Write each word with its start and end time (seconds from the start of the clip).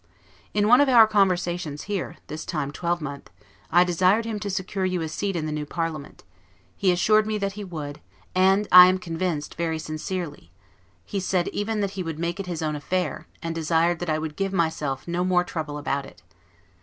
In 0.55 0.67
one 0.67 0.81
of 0.81 0.89
our 0.89 1.05
conversations 1.05 1.83
here, 1.83 2.17
this 2.25 2.43
time 2.43 2.71
twelvemonth, 2.71 3.27
I 3.71 3.83
desired 3.83 4.25
him 4.25 4.39
to 4.39 4.49
secure 4.49 4.83
you 4.83 5.03
a 5.03 5.07
seat 5.07 5.35
in 5.35 5.45
the 5.45 5.51
new 5.51 5.67
parliament; 5.67 6.23
he 6.75 6.91
assured 6.91 7.27
me 7.27 7.37
that 7.37 7.51
he 7.53 7.63
would, 7.63 8.01
and, 8.33 8.67
I 8.71 8.87
am 8.87 8.97
convinced, 8.97 9.53
very 9.53 9.77
sincerely; 9.77 10.49
he 11.05 11.19
said 11.19 11.49
even 11.49 11.81
that 11.81 11.91
he 11.91 12.01
would 12.01 12.17
make 12.17 12.39
it 12.39 12.47
his 12.47 12.63
own 12.63 12.75
affair; 12.75 13.27
and 13.43 13.53
desired 13.53 13.99
that 13.99 14.09
I 14.09 14.17
would 14.17 14.35
give 14.35 14.53
myself 14.53 15.07
no 15.07 15.23
more 15.23 15.43
trouble 15.43 15.77
about 15.77 16.07
it. 16.07 16.23